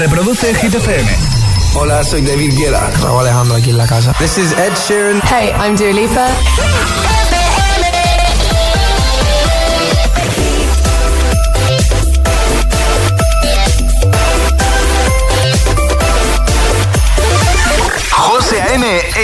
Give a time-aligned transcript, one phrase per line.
[0.00, 1.06] Reproduce Hit FM.
[1.74, 2.90] Hola, soy David Guetta.
[3.02, 4.14] Raúl Alejandro aquí en la casa.
[4.18, 5.20] This is Ed Sheeran.
[5.20, 7.09] Hey, I'm Dua Lipa.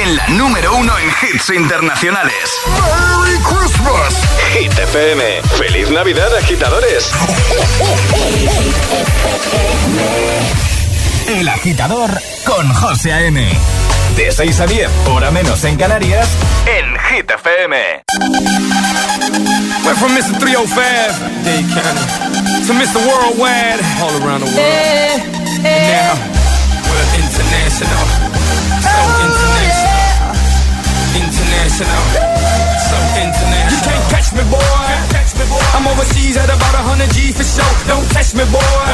[0.02, 2.34] En la número uno en hits internacionales.
[2.66, 4.14] ¡Merry Christmas!
[4.52, 5.42] Hit FM.
[5.56, 7.10] ¡Feliz Navidad, agitadores!
[11.28, 12.10] El agitador
[12.44, 13.48] con José A.M.
[14.16, 16.28] De 6 a 10, hora menos en Canarias,
[16.66, 17.76] en Hit FM.
[19.84, 20.38] Went from Mr.
[20.38, 22.98] 305, Dade County, to Mr.
[23.06, 25.20] Worldwide, all around the world.
[25.64, 26.14] And now,
[26.84, 28.25] we're international.
[31.76, 32.08] International.
[32.80, 33.68] So international.
[33.68, 34.64] You can't catch me, boy.
[35.76, 37.68] I'm overseas at about 100 G for show.
[37.84, 38.88] Don't test me, boy.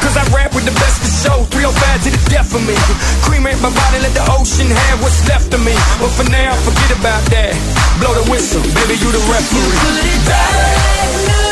[0.00, 1.44] Cause I rap with the best for show.
[1.52, 2.72] 305 to the death of me.
[3.28, 5.76] Cremate my body, let the ocean have what's left of me.
[6.00, 7.52] But for now, forget about that.
[8.00, 10.32] Blow the whistle, baby, you the referee.
[10.32, 11.51] I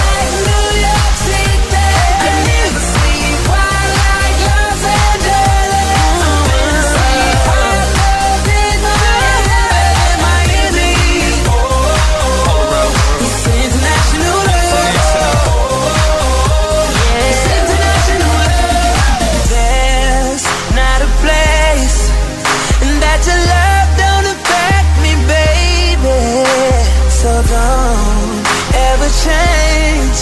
[29.19, 30.19] Change.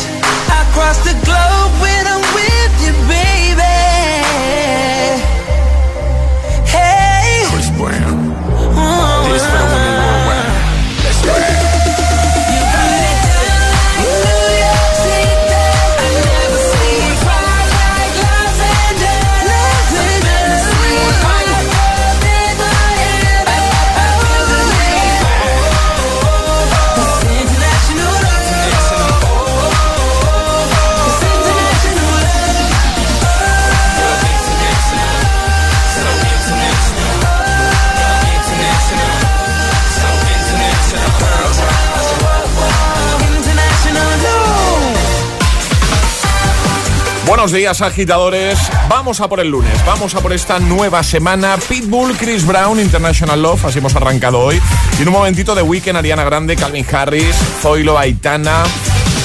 [0.50, 1.29] I cross the
[47.40, 48.60] Buenos días, agitadores.
[48.90, 51.56] Vamos a por el lunes, vamos a por esta nueva semana.
[51.70, 54.60] Pitbull, Chris Brown, International Love, así hemos arrancado hoy.
[55.00, 58.64] Y en un momentito de Weekend, Ariana Grande, Calvin Harris, Zoilo, Aitana,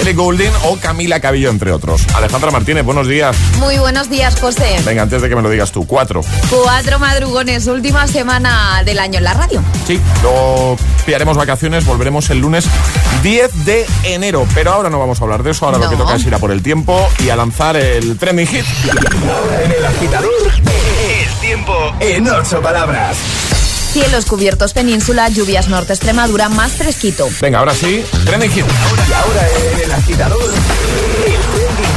[0.00, 2.02] Ellie Goulding o Camila Cabello, entre otros.
[2.14, 3.36] Alejandra Martínez, buenos días.
[3.58, 4.76] Muy buenos días, José.
[4.84, 6.20] Venga, antes de que me lo digas tú, cuatro.
[6.50, 9.62] Cuatro madrugones, última semana del año en la radio.
[9.86, 10.76] Sí, luego
[11.06, 12.66] pillaremos vacaciones, volveremos el lunes
[13.22, 14.46] 10 de enero.
[14.54, 16.38] Pero ahora no vamos a hablar de eso, ahora lo que toca es ir a
[16.38, 18.64] por el tiempo y a lanzar el trending hit.
[19.64, 23.16] En el agitador, el tiempo en ocho palabras.
[23.94, 27.28] Cielos cubiertos península, lluvias norte Extremadura, más fresquito.
[27.40, 28.64] Venga, ahora sí, trending hit.
[29.08, 30.52] Y ahora en el agitador,
[31.24, 31.43] el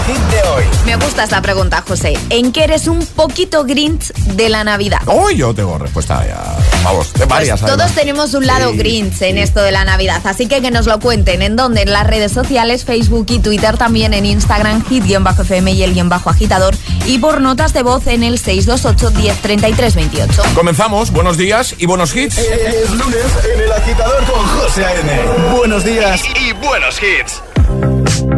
[0.07, 0.63] hit de hoy.
[0.85, 2.17] Me gusta esta pregunta, José.
[2.29, 5.01] ¿En qué eres un poquito grinch de la Navidad?
[5.05, 6.57] Hoy yo tengo respuesta ya.
[6.83, 7.59] vamos, de varias.
[7.59, 10.85] Pues todos tenemos un lado Grinch en esto de la Navidad, así que que nos
[10.85, 11.41] lo cuenten.
[11.41, 11.81] ¿En dónde?
[11.81, 16.29] En las redes sociales, Facebook y Twitter, también en Instagram, hit-fm y el guion bajo
[16.29, 16.75] agitador.
[17.05, 20.43] Y por notas de voz en el 628 1033 28.
[20.55, 22.37] Comenzamos, buenos días y buenos hits.
[22.37, 25.57] Es, lunes en el agitador con José A.N.
[25.57, 28.36] Buenos días y buenos hits.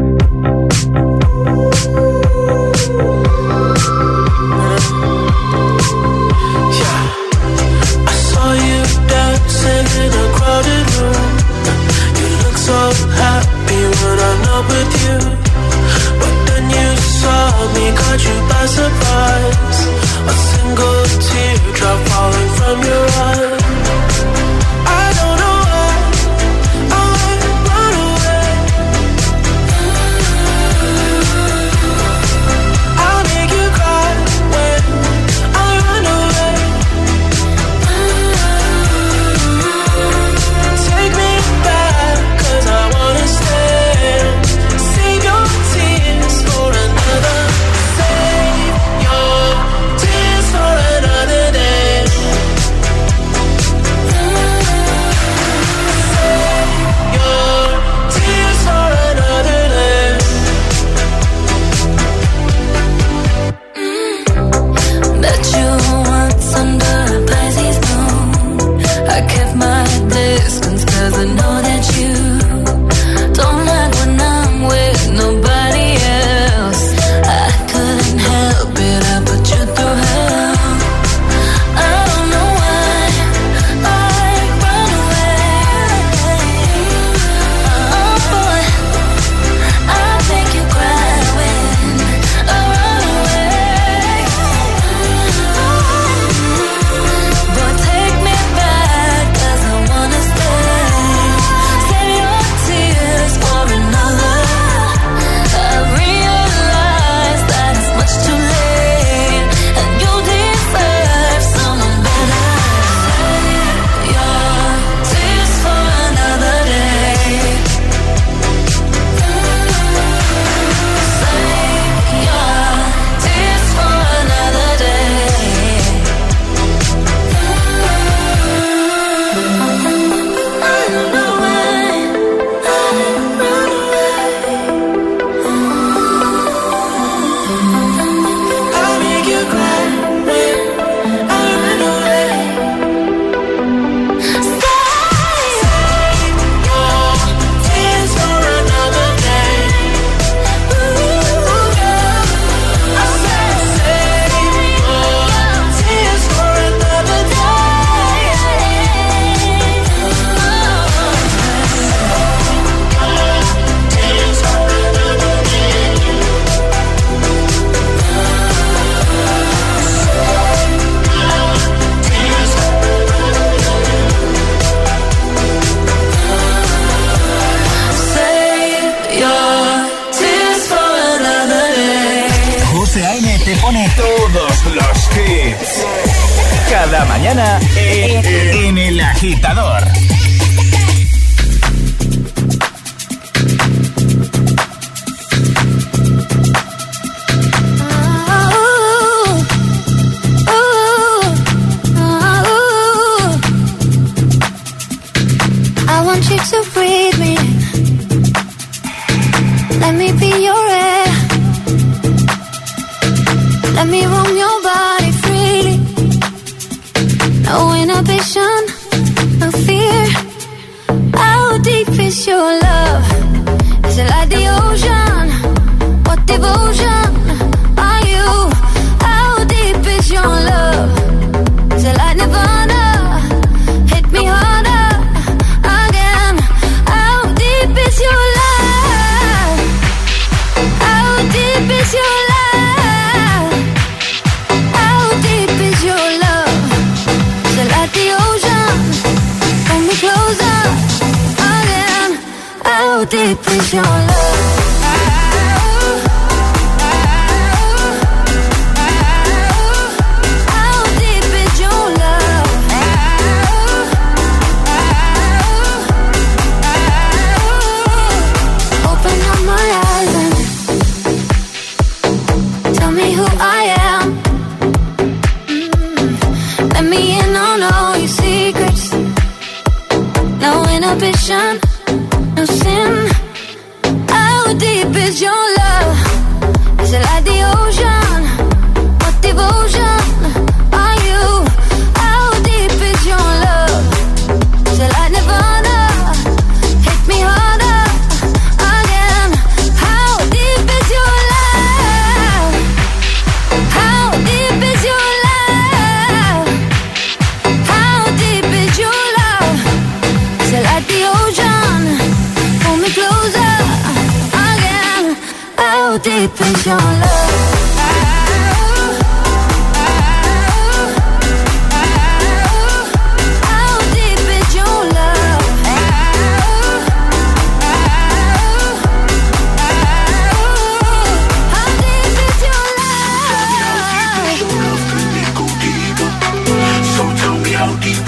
[9.69, 11.29] dancing in a crowded room.
[12.19, 12.79] You look so
[13.21, 14.98] happy when I'm not with you.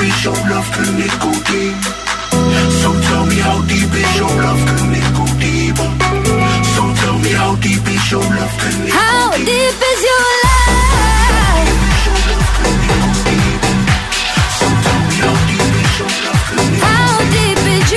[0.02, 1.14] Deep is your love, can it
[1.52, 1.78] deep?
[2.82, 5.90] So tell me how deep is your love, can it go deeper?
[6.74, 11.68] So tell me how deep is your love, can it How deep is your love?
[14.58, 16.42] So tell me how deep is your love,
[17.36, 17.94] deep me.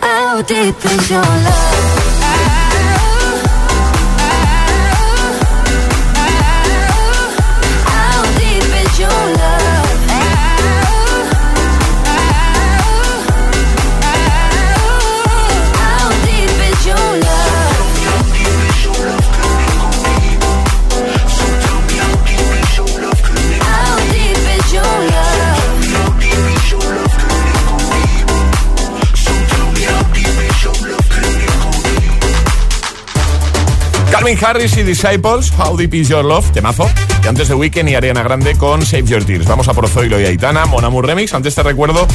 [0.00, 1.91] How deep is your love?
[34.22, 36.88] Calvin Harris y Disciples, How Deep Is Your Love, temazo.
[37.24, 39.46] Y antes de Weekend y Ariana Grande con Save Your Tears.
[39.46, 41.34] Vamos a por Zoilo y Aitana, Monamur Remix.
[41.34, 42.06] Antes te recuerdo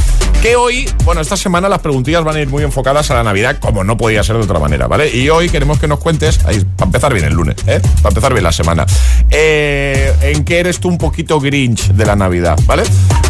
[0.41, 3.57] que hoy, bueno, esta semana las preguntillas van a ir muy enfocadas a la Navidad,
[3.59, 5.09] como no podía ser de otra manera, ¿vale?
[5.15, 7.81] Y hoy queremos que nos cuentes, ahí, para empezar bien el lunes, ¿eh?
[8.01, 8.85] Para empezar bien la semana.
[9.29, 12.83] Eh, ¿En qué eres tú un poquito Grinch de la Navidad, ¿vale?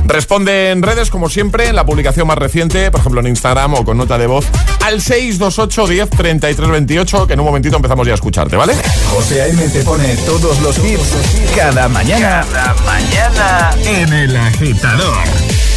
[0.06, 3.86] Responde en redes, como siempre, en la publicación más reciente, por ejemplo en Instagram o
[3.86, 4.46] con nota de voz,
[4.86, 8.74] al 628 10 33 28, que en un momentito empezamos ya a escucharte, ¿vale?
[9.12, 9.68] José A.M.
[9.70, 11.16] te pone todos los hits
[11.56, 12.46] cada mañana.
[12.52, 15.77] Cada mañana en el agitador.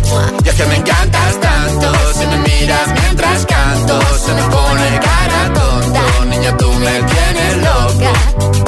[0.43, 5.53] Y es que me encantas tanto, si me miras mientras canto, se me pone cara
[5.53, 8.11] tonto, niña tú me tienes loca.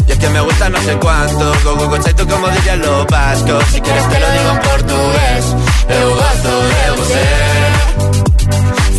[0.08, 3.06] Y es que me gusta no sé cuánto, go go go tú como dirían los
[3.08, 5.46] vascos, si quieres te lo digo en portugués,
[5.90, 7.83] eu gosto de você.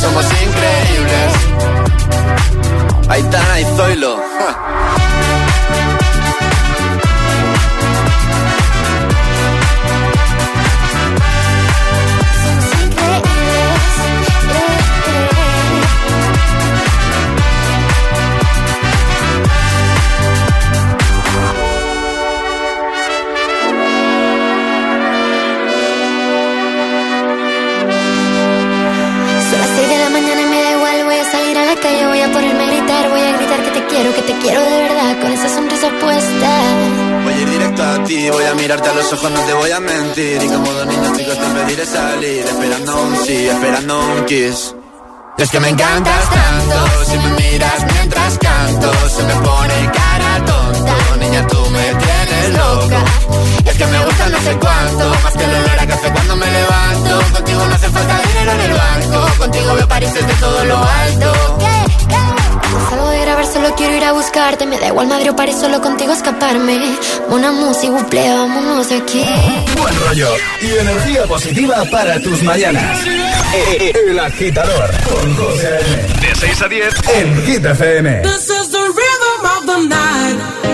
[0.00, 1.32] somos increíbles.
[3.08, 4.16] Aitana y Zoilo.
[4.38, 5.99] Ja.
[44.30, 51.16] Es que me encantas tanto, si me miras mientras canto, se me pone cara tonta,
[51.18, 53.04] niña tú me tienes loca.
[53.64, 56.46] Es que me gusta no sé cuánto, más que el olor a café cuando me
[56.46, 60.76] levanto, contigo no hace falta dinero en el banco, contigo veo París desde todo lo
[60.76, 61.60] alto.
[62.88, 64.66] Salgo de grabar, solo quiero ir a buscarte.
[64.66, 66.78] Me da igual madre o paré solo contigo escaparme.
[67.28, 69.24] Una música, buple, vámonos aquí.
[69.76, 70.28] Buen rollo
[70.60, 72.98] y energía positiva para tus mañanas.
[73.54, 75.70] E-, El agitador con José
[76.20, 78.22] De 6 a 10 en Hit FM.
[78.22, 80.69] This is the rhythm of the night.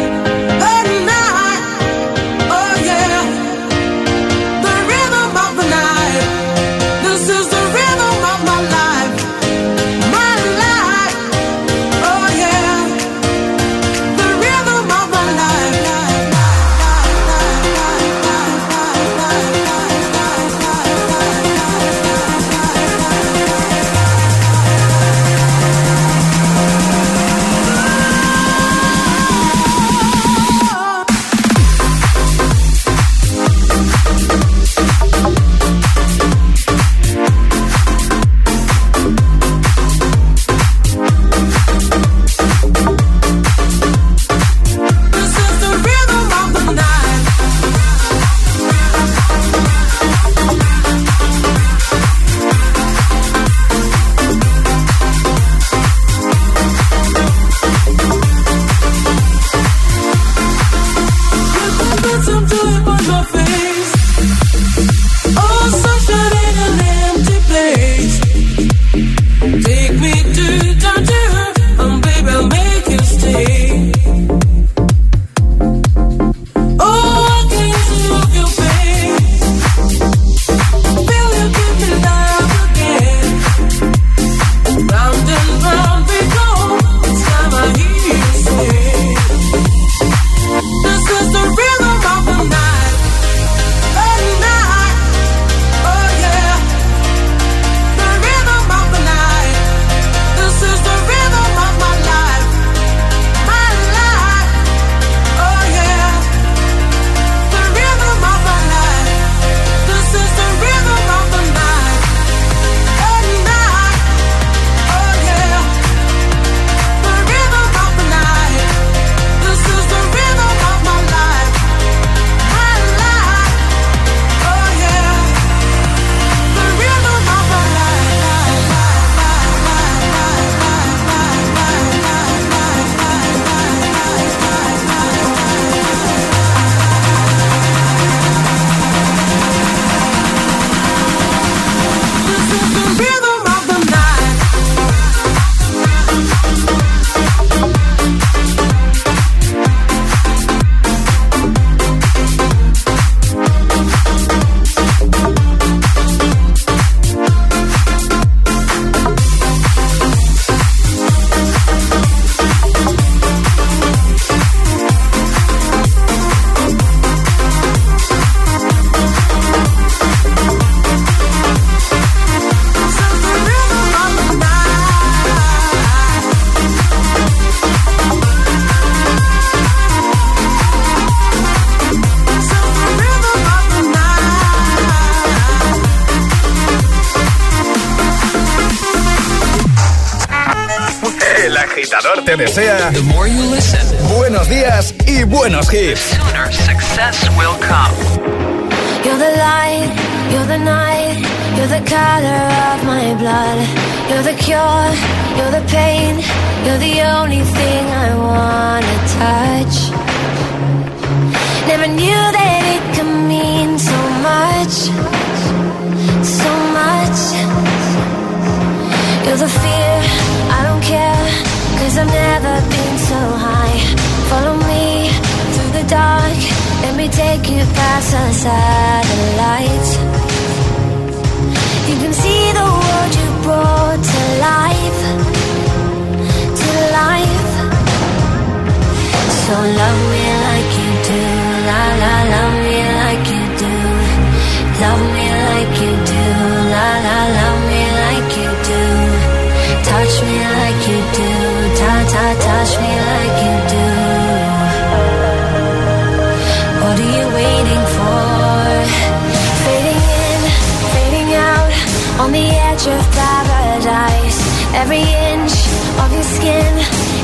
[264.82, 265.54] Every inch
[266.02, 266.72] of your skin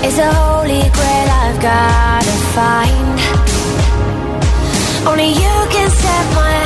[0.08, 3.18] is a holy grail I've gotta find.
[5.06, 6.61] Only you can set my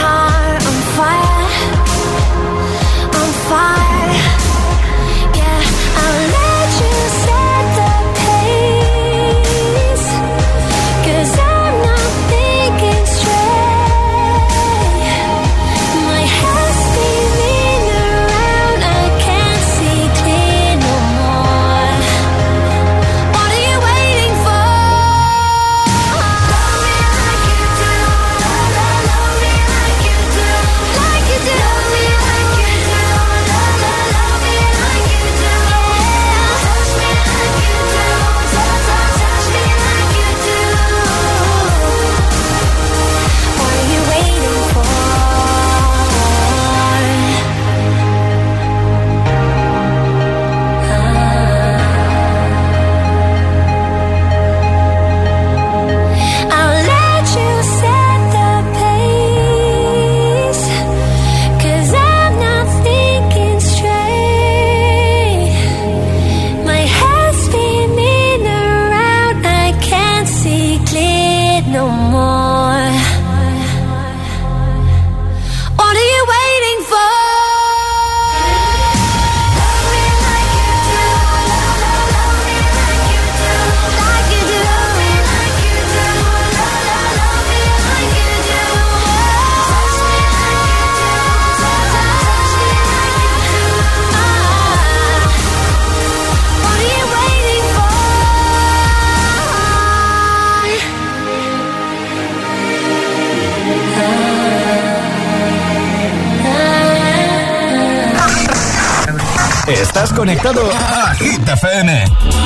[110.17, 111.91] conectado a Hit FM.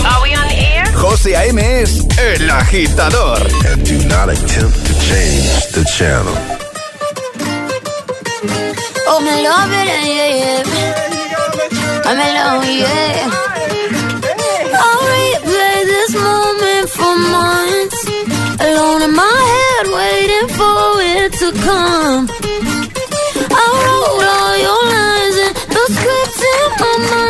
[0.05, 0.85] Are we on air?
[0.93, 1.59] José A.M.
[1.83, 3.39] es el agitador.
[3.69, 6.35] And do not attempt to change the channel.
[9.07, 10.63] Oh, me love it, yeah, oh, yeah.
[12.09, 13.31] I'm alone, yeah.
[14.83, 17.99] I'll replay this moment for months.
[18.67, 20.83] Alone in my head, waiting for
[21.15, 22.29] it to come.
[23.53, 27.30] I wrote all your lines and the scripts in my mind.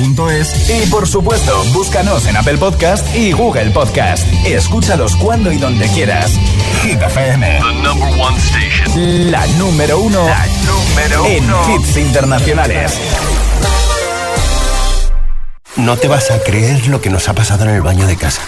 [0.00, 4.24] Y por supuesto, búscanos en Apple Podcast y Google Podcast.
[4.46, 6.30] Escúchalos cuando y donde quieras.
[6.82, 7.58] Hit FM.
[8.94, 10.24] La número uno,
[11.26, 12.92] en hits internacionales.
[15.74, 18.42] No te vas a creer lo que nos ha pasado en el baño de casa.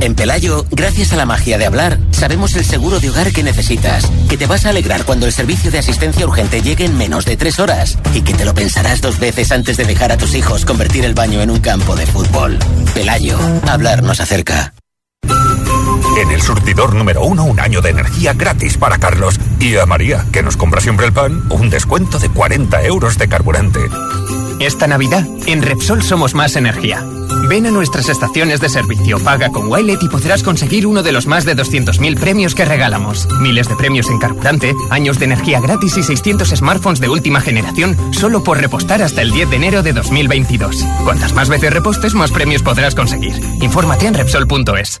[0.00, 4.10] En Pelayo, gracias a la magia de hablar, sabemos el seguro de hogar que necesitas,
[4.30, 7.36] que te vas a alegrar cuando el servicio de asistencia urgente llegue en menos de
[7.36, 10.64] tres horas y que te lo pensarás dos veces antes de dejar a tus hijos
[10.64, 12.58] convertir el baño en un campo de fútbol.
[12.94, 14.72] Pelayo, hablar nos acerca.
[15.22, 19.38] En el surtidor número uno, un año de energía gratis para Carlos.
[19.60, 23.28] Y a María, que nos compra siempre el pan, un descuento de 40 euros de
[23.28, 23.80] carburante.
[24.58, 27.04] Esta Navidad, en Repsol somos más energía.
[27.50, 31.26] Ven a nuestras estaciones de servicio, paga con Wilet y podrás conseguir uno de los
[31.26, 33.26] más de 200.000 premios que regalamos.
[33.40, 37.96] Miles de premios en carburante, años de energía gratis y 600 smartphones de última generación
[38.12, 40.84] solo por repostar hasta el 10 de enero de 2022.
[41.02, 43.34] Cuantas más veces repostes, más premios podrás conseguir.
[43.60, 45.00] Infórmate en Repsol.es.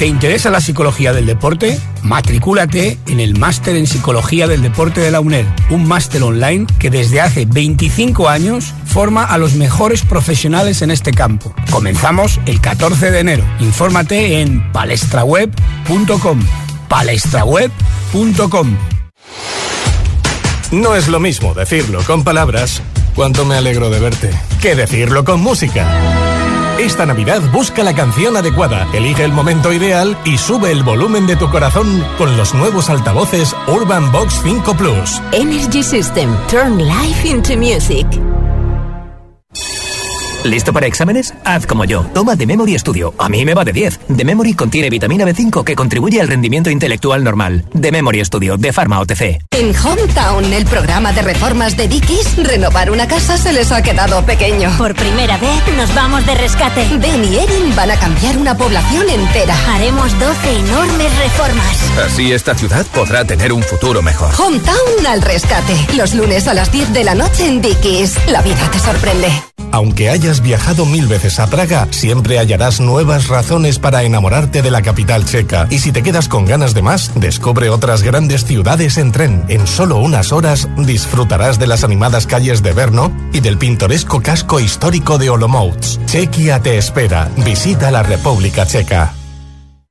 [0.00, 1.78] ¿Te interesa la psicología del deporte?
[2.02, 6.88] Matricúlate en el Máster en Psicología del Deporte de la UNED, un máster online que
[6.88, 11.54] desde hace 25 años forma a los mejores profesionales en este campo.
[11.70, 13.44] Comenzamos el 14 de enero.
[13.60, 16.46] Infórmate en palestraweb.com.
[16.88, 18.76] palestraweb.com.
[20.70, 22.80] No es lo mismo decirlo con palabras,
[23.14, 24.30] cuánto me alegro de verte,
[24.62, 26.29] que decirlo con música.
[26.80, 31.36] Esta Navidad busca la canción adecuada, elige el momento ideal y sube el volumen de
[31.36, 35.20] tu corazón con los nuevos altavoces Urban Box 5 Plus.
[35.32, 36.34] Energy System.
[36.48, 38.06] Turn life into music.
[40.44, 41.34] ¿Listo para exámenes?
[41.44, 42.02] Haz como yo.
[42.14, 43.14] Toma The Memory Studio.
[43.18, 44.00] A mí me va de 10.
[44.16, 47.64] The Memory contiene vitamina B5 que contribuye al rendimiento intelectual normal.
[47.78, 49.42] The Memory Studio de Pharma OTC.
[49.50, 54.24] En Hometown, el programa de reformas de Dickies, renovar una casa se les ha quedado
[54.24, 54.70] pequeño.
[54.78, 56.86] Por primera vez nos vamos de rescate.
[56.98, 59.54] Ben y Erin van a cambiar una población entera.
[59.74, 61.76] Haremos 12 enormes reformas.
[62.06, 64.30] Así esta ciudad podrá tener un futuro mejor.
[64.38, 65.74] Hometown al rescate.
[65.96, 68.16] Los lunes a las 10 de la noche en Dickies.
[68.28, 69.28] La vida te sorprende.
[69.72, 74.80] Aunque hayas viajado mil veces a Praga, siempre hallarás nuevas razones para enamorarte de la
[74.80, 75.66] capital checa.
[75.70, 79.44] Y si te quedas con ganas de más, descubre otras grandes ciudades en tren.
[79.48, 84.60] En solo unas horas disfrutarás de las animadas calles de Brno y del pintoresco casco
[84.60, 85.80] histórico de Olomouc.
[86.06, 87.28] Chequia te espera.
[87.38, 89.19] Visita la República Checa.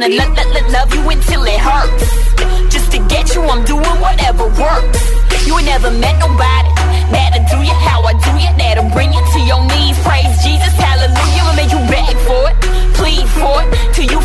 [0.00, 2.10] Gonna lo- lo- lo- love you until it hurts.
[2.72, 5.02] Just to get you, I'm doing whatever works.
[5.46, 6.70] You ain't never met nobody
[7.14, 8.50] that'll do you how I do you.
[8.58, 9.96] That'll bring you to your knees.
[10.02, 11.42] Praise Jesus, hallelujah.
[11.46, 12.56] I'ma make you beg for it,
[12.98, 13.68] plead for it,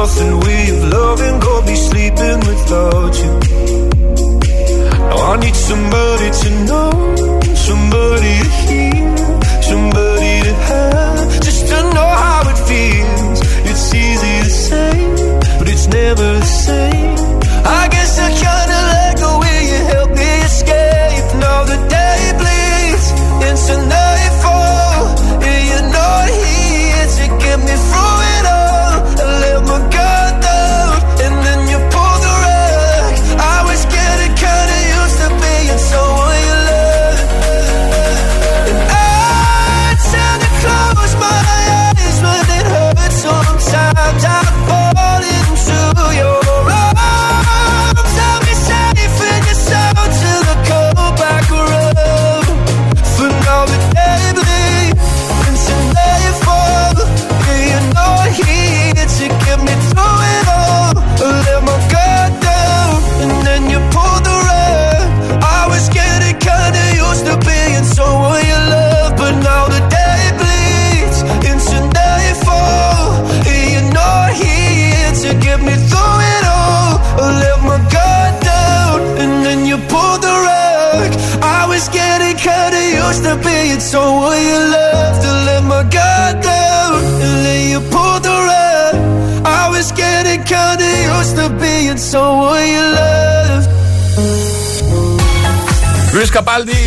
[0.00, 3.32] Nothing way of loving, go be sleeping without you.
[5.08, 6.90] Now I need somebody to know,
[7.68, 9.06] somebody to hear,
[9.70, 13.38] somebody to have, just to know how it feels.
[13.70, 14.92] It's easy to say,
[15.58, 17.16] but it's never the same.
[17.80, 21.26] I guess I kinda like the way you help me escape.
[21.44, 23.06] Now the day bleeds
[23.48, 25.00] into nightfall,
[25.48, 28.65] and you're not here to get me through it all
[29.66, 30.15] my God.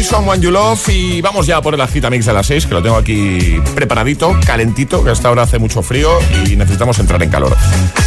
[0.09, 2.95] Someone You Love y vamos ya por el Agitamix de las 6, que lo tengo
[2.95, 6.17] aquí preparadito, calentito, que hasta ahora hace mucho frío
[6.47, 7.55] y necesitamos entrar en calor.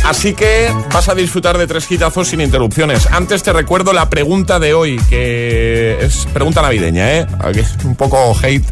[0.04, 3.06] Así que vas a disfrutar de tres hitazos sin interrupciones.
[3.06, 7.26] Antes te recuerdo la pregunta de hoy, que es pregunta navideña, ¿eh?
[7.84, 8.64] Un poco hate,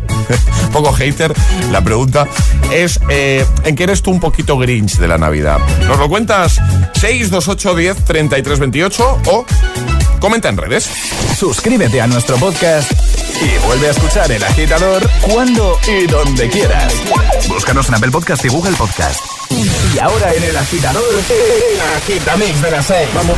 [0.65, 1.33] un poco hater.
[1.71, 2.27] La pregunta
[2.73, 5.61] es, eh, ¿en qué eres tú un poquito grinch de la Navidad?
[5.87, 6.61] ¿Nos lo cuentas?
[6.95, 9.47] 628 10 33 28 o
[10.19, 10.91] comenta en redes.
[11.39, 16.93] Suscríbete a nuestro podcast y vuelve a escuchar El Agitador cuando y donde quieras.
[17.49, 19.21] Búscanos en Apple Podcast y Google Podcast.
[19.95, 23.09] Y ahora en El Agitador, El Agitamix de las 6.
[23.15, 23.37] Vamos.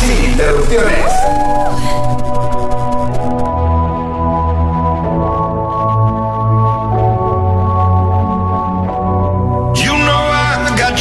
[0.00, 1.12] Sin interrupciones.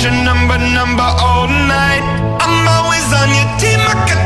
[0.04, 2.04] Number, number all night.
[2.42, 4.23] I'm always on your team, I got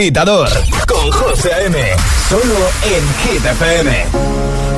[0.00, 0.48] agitador
[0.86, 1.76] con José A.M.
[2.30, 3.90] Solo en Hit FM.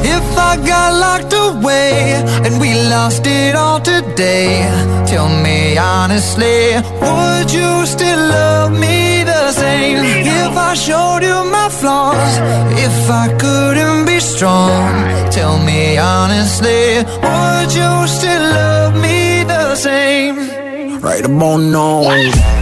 [0.02, 2.14] If I got locked away
[2.44, 4.68] and we lost it all today,
[5.06, 10.02] tell me honestly, would you still love me the same?
[10.26, 12.38] If I showed you my flaws,
[12.76, 21.00] if I couldn't be strong, tell me honestly, would you still love me the same?
[21.00, 22.02] Right about now.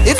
[0.04, 0.20] If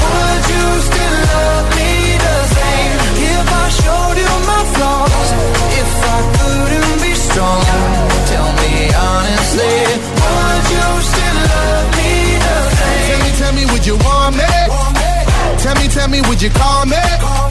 [4.81, 5.29] flaws,
[5.81, 7.61] if I couldn't be strong,
[8.31, 8.73] tell me
[9.09, 9.75] honestly,
[10.21, 12.11] would you still love me
[12.45, 13.05] the same?
[13.09, 14.53] Tell me, tell me, would you want me?
[15.63, 17.50] Tell me, tell me, would you call me?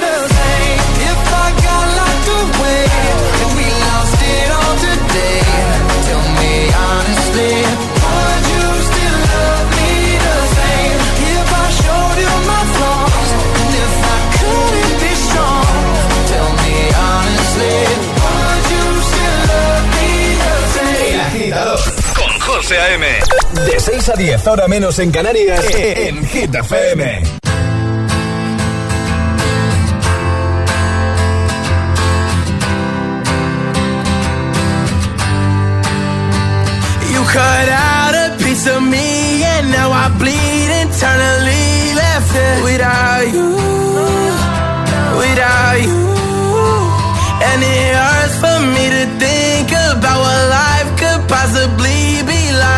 [22.91, 23.05] FM.
[23.65, 27.21] De 6 a 10, ahora menos en Canarias, en Hit FM.
[37.13, 43.23] You cut out a piece of me and now I bleed internally left it without
[43.31, 43.55] you,
[45.17, 46.01] without you.
[47.43, 52.00] And it hurts for me to think about what life could possibly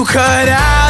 [0.00, 0.89] You cut out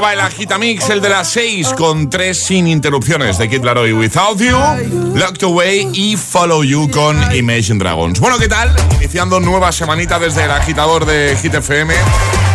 [0.00, 4.38] Estaba el Agitamix, el de las 6, con tres sin interrupciones de Kid Laroi Without
[4.38, 4.56] You,
[5.14, 8.18] Locked Away y Follow You con Imagine Dragons.
[8.18, 8.74] Bueno, ¿qué tal?
[8.96, 11.92] Iniciando nueva semanita desde el agitador de Hit FM.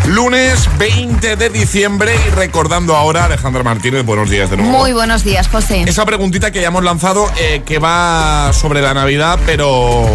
[0.07, 4.71] Lunes 20 de diciembre y recordando ahora, Alejandra Martínez, buenos días de nuevo.
[4.71, 5.83] Muy buenos días, José.
[5.85, 10.07] Esa preguntita que ya hemos lanzado eh, que va sobre la Navidad, pero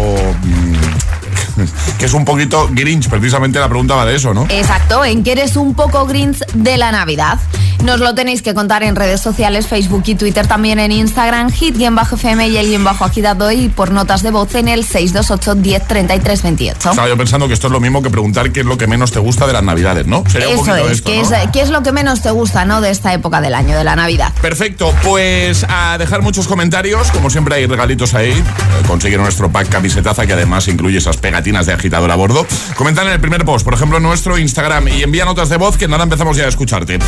[2.01, 4.47] que es un poquito Grinch, precisamente la pregunta va de eso, ¿no?
[4.49, 7.37] Exacto, en que eres un poco Grinch de la Navidad.
[7.83, 12.47] Nos lo tenéis que contar en redes sociales, Facebook y Twitter, también en Instagram, hit-fm
[12.47, 16.43] y el guion bajo agitado y por notas de voz en el 628 10 33
[16.43, 16.89] 28.
[16.91, 19.11] Estaba yo pensando que esto es lo mismo que preguntar qué es lo que menos
[19.11, 20.23] te gusta de las Navidades, ¿no?
[20.29, 21.23] Sería un Eso es, esto, ¿qué, ¿no?
[21.23, 22.81] es, ¿qué es lo que menos te gusta, no?
[22.81, 24.31] De esta época del año, de la Navidad.
[24.41, 28.43] Perfecto, pues a dejar muchos comentarios, como siempre hay regalitos ahí, eh,
[28.87, 32.45] conseguir nuestro pack camisetaza que además incluye esas pegatinas de agitador a bordo.
[32.75, 35.77] Comentan en el primer post, por ejemplo en nuestro Instagram y envía notas de voz
[35.77, 36.99] que nada empezamos ya a escucharte.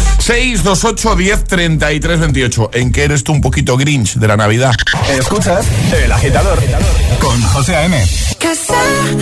[0.64, 2.70] 628 10 33 28.
[2.74, 4.74] ¿En qué eres tú un poquito Grinch de la Navidad?
[5.09, 6.57] Escuchas El Agitador
[7.20, 8.01] con José A.M.
[8.39, 9.20] Cause I'm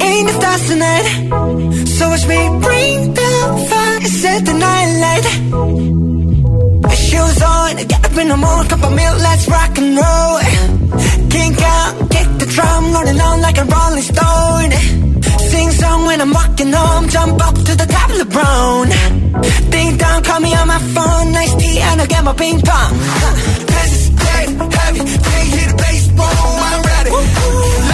[0.00, 1.88] in the stars tonight.
[1.88, 5.24] So watch me bring the fire, set the night light.
[6.96, 10.40] Shoes on, get up in the morning, cup of milk, let's rock and roll.
[11.30, 15.05] Kink out, kick the drum, rolling on like a rolling stone.
[15.56, 18.84] Sing song when I'm walking home, jump up to the top of the brown.
[19.70, 22.92] Ding dong, call me on my phone, nice tea, and I'll get my ping pong.
[23.72, 24.48] This is dead
[24.80, 27.10] heavy, can't the bass, boom, I'm ready.
[27.10, 27.85] Life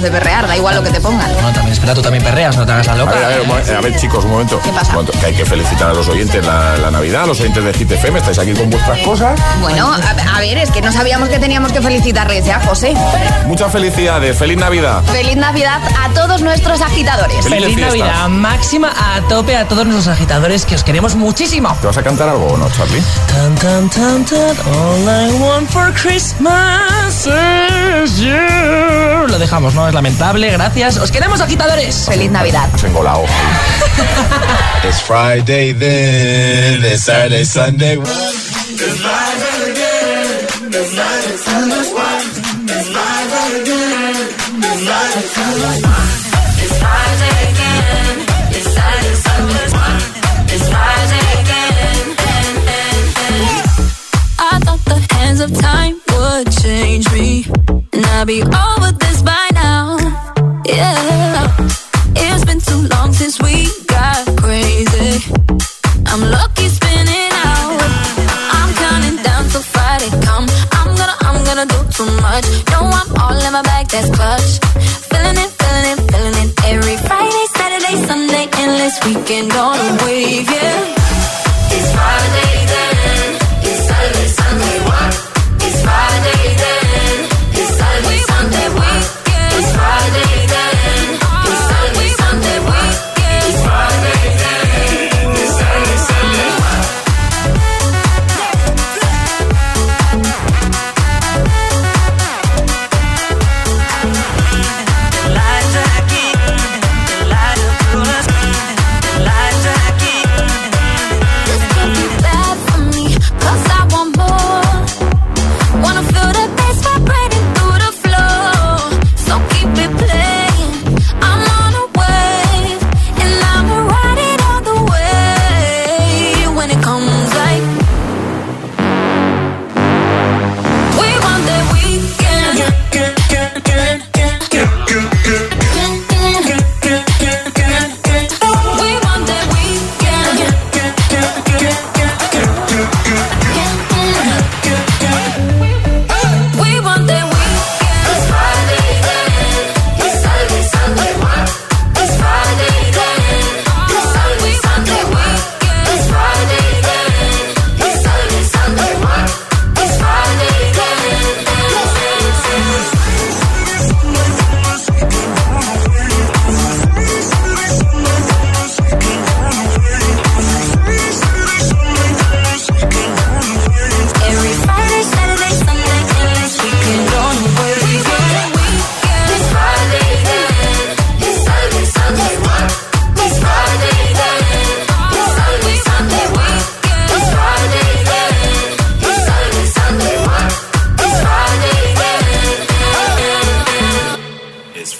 [0.00, 1.30] de perrear, da igual lo que te pongan.
[1.66, 3.12] También espera, tú también perreas, no te hagas la A loca.
[3.12, 4.60] ver, a ver, un momen- a ver, chicos, un momento.
[4.62, 4.88] ¿Qué pasa?
[4.90, 7.64] Un momento, Que hay que felicitar a los oyentes la, la Navidad, a los oyentes
[7.64, 8.18] de Hit FM.
[8.20, 9.40] Estáis aquí con vuestras cosas.
[9.60, 12.94] Bueno, a, a ver, es que no sabíamos que teníamos que felicitarles ya, José.
[13.46, 14.36] Muchas felicidades.
[14.38, 15.02] Feliz Navidad.
[15.04, 17.44] Feliz Navidad a todos nuestros agitadores.
[17.48, 17.76] Feliz.
[17.76, 21.76] Navidad máxima a tope a todos nuestros agitadores que os queremos muchísimo.
[21.80, 23.02] ¿Te vas a cantar algo o no, Charlie?
[23.28, 29.26] Tan, tan, tan, tan, all I want for Christmas is you.
[29.28, 29.88] Lo dejamos, ¿no?
[29.88, 30.96] Es lamentable, gracias.
[30.98, 32.04] Os queremos agitadores.
[32.06, 32.70] Feliz Navidad.
[32.70, 33.26] Has engolado.
[34.84, 37.96] It's Friday then, it's Saturday, Sunday.
[54.38, 57.44] I thought the hands of time would change me,
[57.92, 58.75] and I'd be over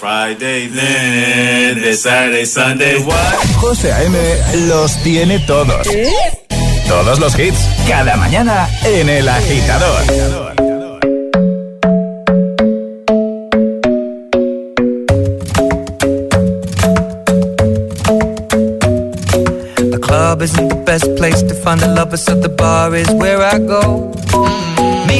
[0.01, 3.35] Friday then, Saturday, Sunday, what?
[3.61, 4.17] José A.M.
[4.69, 5.87] los tiene todos.
[6.87, 11.07] Todos los hits, cada mañana en El Agitador.
[19.77, 23.41] The club isn't the best place to find the lovers, so the bar is where
[23.43, 24.13] I go.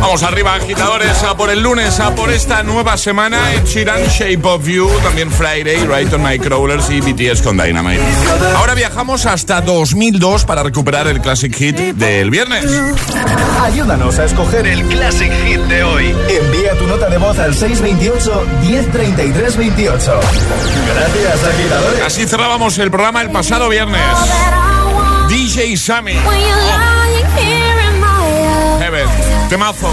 [0.00, 4.40] Vamos arriba, agitadores, a por el lunes, a por esta nueva semana en Chiran Shape
[4.42, 8.02] of You, también Friday, Right on Nightcrawlers y BTS con Dynamite.
[8.56, 12.64] Ahora viajamos hasta 2002 para recuperar el Classic Hit del viernes.
[13.62, 16.14] Ayúdanos a escoger el Classic Hit de hoy.
[16.28, 20.20] Envía tu nota de voz al 628 1033 28.
[20.94, 22.02] Gracias, agitadores.
[22.02, 24.00] Así cerrábamos el programa el pasado viernes.
[25.40, 26.12] DJ Sammy.
[26.16, 26.30] Oh.
[28.78, 29.08] Heaven.
[29.48, 29.88] Temazo.